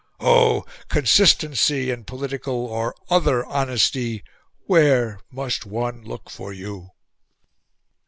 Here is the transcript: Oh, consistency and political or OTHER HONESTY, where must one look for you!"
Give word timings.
Oh, 0.23 0.65
consistency 0.89 1.91
and 1.91 2.07
political 2.07 2.55
or 2.65 2.95
OTHER 3.11 3.43
HONESTY, 3.45 4.23
where 4.65 5.19
must 5.29 5.67
one 5.67 6.03
look 6.03 6.27
for 6.31 6.51
you!" 6.51 6.89